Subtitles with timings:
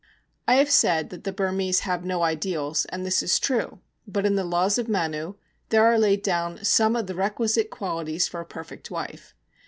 [0.47, 4.33] I have said that the Burmese have no ideals, and this is true; but in
[4.35, 5.35] the Laws of Manu
[5.69, 9.35] there are laid down some of the requisite qualities for a perfect wife.